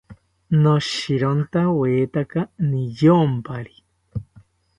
[0.61, 3.75] Noshirontawetaka niyompari